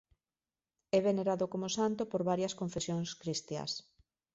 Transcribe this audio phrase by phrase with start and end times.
[0.97, 3.71] É venerado como santo por varias confesións cristiás.